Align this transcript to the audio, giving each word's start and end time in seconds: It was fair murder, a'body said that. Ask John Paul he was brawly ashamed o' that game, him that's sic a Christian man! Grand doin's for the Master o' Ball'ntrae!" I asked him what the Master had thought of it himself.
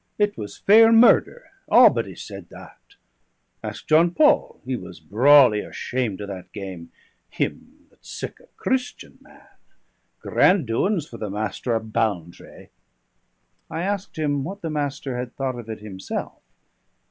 It 0.17 0.35
was 0.35 0.57
fair 0.57 0.91
murder, 0.91 1.43
a'body 1.69 2.15
said 2.15 2.49
that. 2.49 2.95
Ask 3.63 3.85
John 3.85 4.09
Paul 4.09 4.59
he 4.65 4.75
was 4.75 4.99
brawly 4.99 5.59
ashamed 5.59 6.23
o' 6.23 6.25
that 6.25 6.51
game, 6.53 6.91
him 7.29 7.85
that's 7.91 8.09
sic 8.09 8.39
a 8.39 8.47
Christian 8.57 9.19
man! 9.21 9.45
Grand 10.19 10.65
doin's 10.65 11.07
for 11.07 11.17
the 11.19 11.29
Master 11.29 11.75
o' 11.75 11.79
Ball'ntrae!" 11.79 12.69
I 13.69 13.83
asked 13.83 14.17
him 14.17 14.43
what 14.43 14.63
the 14.63 14.71
Master 14.71 15.19
had 15.19 15.35
thought 15.35 15.59
of 15.59 15.69
it 15.69 15.81
himself. 15.81 16.41